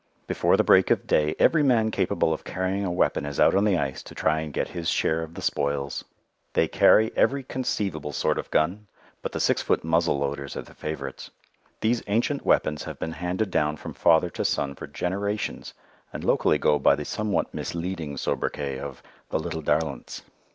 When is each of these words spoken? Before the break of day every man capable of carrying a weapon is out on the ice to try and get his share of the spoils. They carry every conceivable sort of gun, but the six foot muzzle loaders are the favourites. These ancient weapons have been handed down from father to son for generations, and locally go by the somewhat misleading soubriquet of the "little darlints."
Before 0.25 0.57
the 0.57 0.63
break 0.63 0.89
of 0.89 1.05
day 1.05 1.35
every 1.37 1.61
man 1.61 1.91
capable 1.91 2.33
of 2.33 2.43
carrying 2.43 2.83
a 2.83 2.89
weapon 2.91 3.23
is 3.23 3.39
out 3.39 3.53
on 3.53 3.65
the 3.65 3.77
ice 3.77 4.01
to 4.01 4.15
try 4.15 4.39
and 4.39 4.51
get 4.51 4.69
his 4.69 4.89
share 4.89 5.21
of 5.21 5.35
the 5.35 5.43
spoils. 5.43 6.03
They 6.53 6.67
carry 6.67 7.13
every 7.15 7.43
conceivable 7.43 8.11
sort 8.11 8.39
of 8.39 8.49
gun, 8.49 8.87
but 9.21 9.31
the 9.31 9.39
six 9.39 9.61
foot 9.61 9.83
muzzle 9.83 10.17
loaders 10.17 10.57
are 10.57 10.63
the 10.63 10.73
favourites. 10.73 11.29
These 11.81 12.01
ancient 12.07 12.43
weapons 12.43 12.83
have 12.85 12.97
been 12.97 13.11
handed 13.11 13.51
down 13.51 13.77
from 13.77 13.93
father 13.93 14.31
to 14.31 14.43
son 14.43 14.73
for 14.73 14.87
generations, 14.87 15.75
and 16.11 16.23
locally 16.23 16.57
go 16.57 16.79
by 16.79 16.95
the 16.95 17.05
somewhat 17.05 17.53
misleading 17.53 18.17
soubriquet 18.17 18.79
of 18.79 19.03
the 19.29 19.37
"little 19.37 19.61
darlints." 19.61 20.23